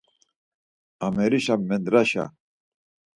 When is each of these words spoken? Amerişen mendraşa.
Amerişen 1.05 1.61
mendraşa. 1.69 2.25